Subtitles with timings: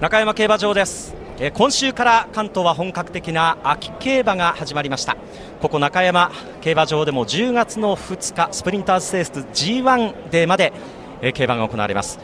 [0.00, 1.14] 中山競馬場です。
[1.52, 5.14] 今週から関東は本格的な秋競馬が始まりました。
[5.60, 10.72] ここ中山競馬場でも10月の2日スプリンターズステークス G1 デーまで
[11.34, 12.18] 競馬が行われます。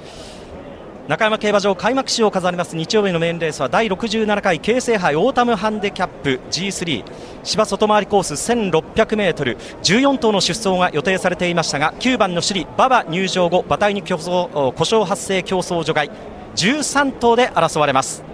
[1.07, 7.05] 中山競馬場開幕週を飾ります日曜日のメインレースは第67回京成杯オータムハンデキャップ G3
[7.45, 16.36] 芝外回りコース 1600m14 頭の出走が予定されていましたが9番のシュリ馬場入場後馬体に競争故障発生競争除外。
[16.57, 18.25] 13頭で争われます。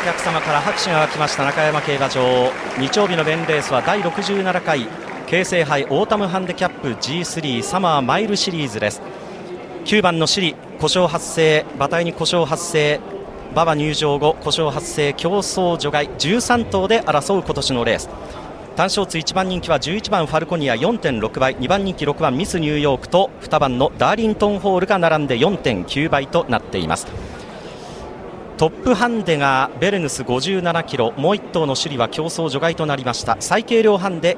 [0.00, 1.44] お客様から拍手が沸きました。
[1.44, 2.50] 中山競馬場。
[2.78, 4.88] 日曜日の弁レースは第67回
[5.26, 9.02] 京成杯オータムハンデキャップ G3 サマーマイルシリーズです。
[9.84, 13.00] 9番の首里故障発生馬体に故障発生
[13.50, 18.08] 馬場入場後故障発生競争除外13頭で争う今年のレース。
[18.76, 27.08] 単勝通1番人気は11番ファルコニア4.6倍2番人気6番ミスニューヨークと2番のダーリントンホールが並んで4.9倍となっています。
[28.56, 33.36] トップハンデがベレヌス57キロもう1頭のシュリは競争除外となりました。
[33.40, 34.36] 最軽量ハンデ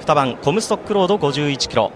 [0.00, 1.92] 2番コムストックロード51キロ。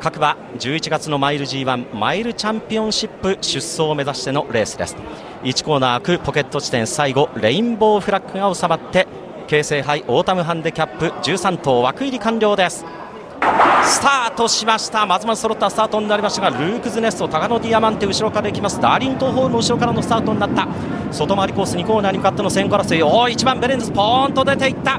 [0.00, 4.96] 各馬11月のマイル G1 マイルチャンピオンシップ出走を目指してのレースです。
[5.44, 9.06] 1コーナー奥ポケット地点最後レインボーフラッグが収まって
[9.46, 12.84] 京成杯オータムハンデキャップ13頭枠入り完了です。
[13.82, 15.04] スタートしました。
[15.04, 18.80] まずまず揃ったスタートになりましたがルークズネストタガノディアマンテ後ろから行きます。
[18.80, 20.66] ダーリントホールの後ろからのスタートになった。
[21.12, 23.02] 外回りコース2コーナーに向かっての先行争い。
[23.02, 24.98] お1番ベレンズポーンと出ていった。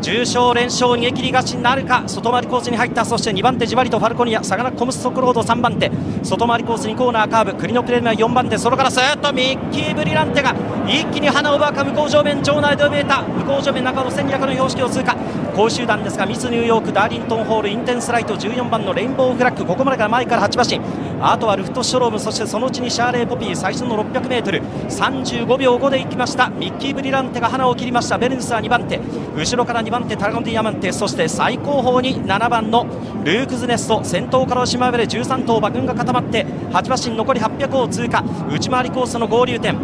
[0.00, 3.04] 重賞連勝逃げ切り勝ちなるか外回りコースに入った。
[3.04, 4.42] そして2番手じわりとファルコニア。
[4.42, 5.90] サガナコムストクロード3番手。
[6.22, 7.54] 外回りコース2コーナーカーブ。
[7.54, 8.56] クリノクレームは4番手。
[8.56, 10.54] それからスーッとミッキー・ブリランテが
[10.86, 13.22] 一気に花を奪うか向こう上面場内で見えた。
[13.22, 15.14] 向こう上面中野戦略の標識を通過。
[15.54, 19.66] 好集団ですがミスニューヨークダーリントンホールインテンスライト14番のレインボーフラッグ。
[19.66, 20.80] ここまでが前から8馬身。
[21.22, 26.48] あとはルフトシュロームそしてそのうちにシャーレーポピー最初の 600m35 秒5で行きました。
[26.48, 28.16] ミッキー・ブリランテが花を切りました。
[28.16, 28.98] ベレンスは2番手。
[29.36, 32.86] 後ろから2番手タラゴンディアマンテそして最後方に7番の
[33.24, 38.24] ルークズネスト先頭から押し回れ13頭馬群が固まって8馬身残り800を通過。
[38.48, 39.76] 内回りコースの合流点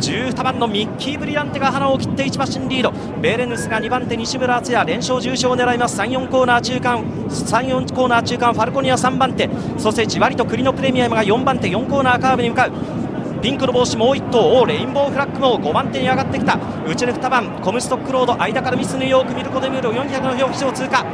[0.00, 2.92] 12番のミッキー・ブリランテが花を切って1馬身リード。
[3.20, 5.98] ベーレヌスが2番手西村敦也連勝重賞を狙います。
[6.00, 9.48] 34コーナー中間34コーナー中間ファルコニア3番手。
[9.78, 13.03] そしてじわりとクリノプレミアムが4番手4コーナーカーブに向かう。
[13.44, 16.58] ピンクの帽子もう1頭レインボーフラッグも5番手に上がってきた。
[16.86, 21.04] 内の2番コムストックロード間からミスニューヨークミルコデミュール400の標識を通過。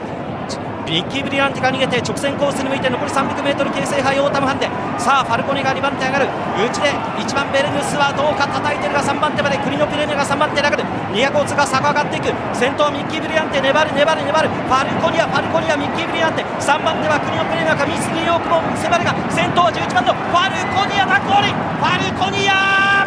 [0.90, 4.66] ミッキー・ブリランテが逃げて直線コースに向いて残り 300m 京成杯オータムハンデ。
[4.98, 6.26] さあファルコニアが2番手上がる。
[6.58, 10.82] 内で1番ベレヌスはどうか叩いてるが3番手までクリノプレミアムが3番手上がる。
[11.14, 12.34] 200を通過坂上がっていく。
[12.58, 14.50] 先頭ミッキー・ブリランテ粘る粘る粘る。
[14.50, 16.42] ファルコニアファルコニアミッキー・ブリランテ。
[16.42, 23.06] 3番手はクリノプレミアムかミスニューヨークも迫るが先頭は11番のファルコニアだゴールファルコニア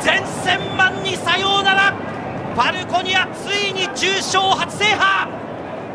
[0.00, 1.92] 前線マンにさようなら。
[1.92, 5.28] ファルコニアついに重賞初制覇。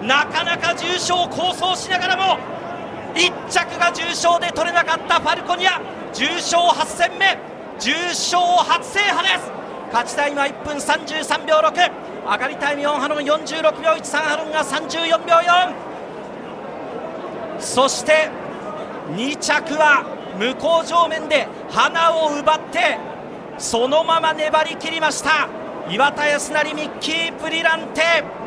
[0.06, 2.40] なかなか重賞を構想しながらも
[3.16, 5.82] 1着が重賞で取れなかったファルコニア
[6.14, 7.38] 重賞8戦目
[7.80, 9.52] 重賞初制覇です。
[9.92, 11.72] 勝ちタイムは1分33秒6
[12.26, 15.74] 上がりタイム4ハロン46秒13ハロンが34秒4
[17.60, 18.30] そして
[19.12, 20.04] 2着は
[20.38, 22.98] 向こう正面でハナを奪って
[23.58, 25.48] そのまま粘り切りました。
[25.90, 28.45] 岩田康成ミッキー・ブリランテ。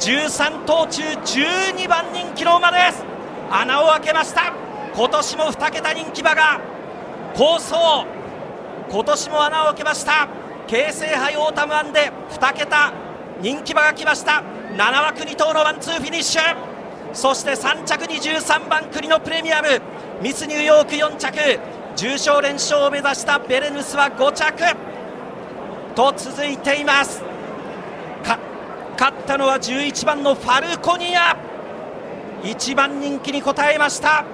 [0.00, 3.04] 13頭中12番人気の馬です。
[3.50, 4.50] 穴を開けました。
[4.94, 6.58] 今年も2桁人気馬が
[7.36, 8.06] 好走
[8.90, 10.26] 今年も穴を開けました。
[10.66, 12.94] 京成杯オータムハンデ2桁
[13.42, 14.42] 人気馬が来ました。
[14.72, 16.42] 7枠2頭のワンツーフィニッシュ。
[17.12, 19.68] そして3着に13番栗のプレミアム。
[20.22, 21.60] ミスニューヨーク4着。
[21.96, 24.64] 重賞連勝を目指したベレヌスは5着。
[25.94, 27.22] と続いています。
[29.00, 31.34] 勝ったのは11番のファルコニア。
[32.42, 34.26] 1番人気に応えました。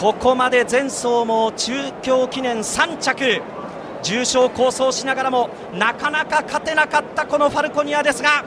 [0.00, 3.42] ここまで前走も中京記念3着。
[4.02, 8.44] 重賞構想しながらもなかなか勝てなかったこのファルコニアですが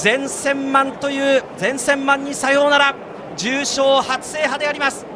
[0.00, 2.94] 前線マンという前線マンにさようなら
[3.36, 5.06] 重賞初制覇であります。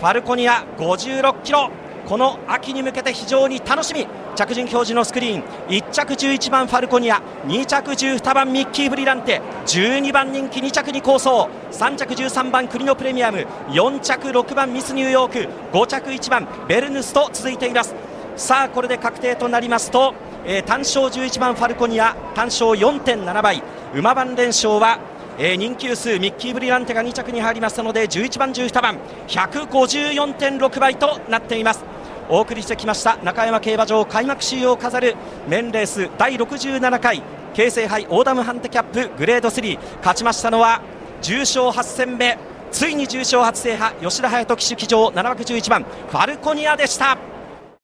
[0.00, 1.70] ファルコニア56キロ。
[2.06, 4.06] この秋に向けて非常に楽しみ。
[4.36, 5.42] 着順表示のスクリーン。
[5.68, 7.20] 1着11番ファルコニア。
[7.46, 9.42] 2着12番ミッキー・ブリランテ。
[9.66, 13.44] 12番人気2着に構想3着13番クリノプレミアム。
[13.70, 15.48] 4着6番ミスニューヨーク。
[15.72, 17.96] 5着1番ベルヌスと続いています。
[18.36, 20.14] さあこれで確定となりますと、
[20.44, 22.14] えー、単勝11番ファルコニア。
[22.36, 23.64] 単勝4.7倍。
[23.94, 25.00] 馬番連勝は
[25.38, 28.98] えー、人気数ミッキー・ブリランテが2着に入りましたので11番、12番。
[29.26, 31.95] 154.6倍となっています。
[32.28, 35.16] お送りしてきました中山競馬場開幕週を飾る
[35.48, 37.22] メンレース第67回
[37.54, 40.82] 京成杯オーダムハンデキャップグレード3勝ちましたのは
[41.22, 42.38] 重賞8戦目
[42.70, 47.16] ついに重賞初制覇吉田隼人騎手騎乗7枠11番ファルコニアでした。